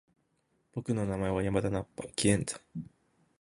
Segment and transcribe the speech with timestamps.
[0.73, 2.05] 僕の名前は山田ナッパ！
[2.15, 2.59] 気円斬！